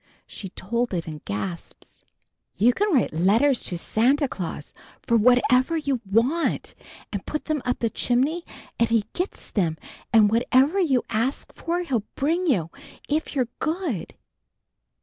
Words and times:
She 0.25 0.49
told 0.49 0.95
it 0.95 1.07
in 1.07 1.21
gasps. 1.25 2.03
"_You 2.59 2.73
can 2.73 2.91
write 2.91 3.13
letters 3.13 3.61
to 3.61 3.77
Santa 3.77 4.27
Claus 4.27 4.73
for 4.99 5.15
whatever 5.15 5.77
you 5.77 6.01
want 6.11 6.73
and 7.13 7.23
put 7.27 7.45
them 7.45 7.61
up 7.65 7.77
the 7.77 7.89
chimney 7.91 8.43
and 8.79 8.89
he 8.89 9.05
gets 9.13 9.51
them 9.51 9.77
and 10.11 10.31
whatever 10.31 10.79
you 10.79 11.03
ask 11.11 11.53
for 11.53 11.81
he'll 11.83 12.03
bring 12.15 12.47
you 12.47 12.71
if 13.09 13.35
you're 13.35 13.49
good! 13.59 14.15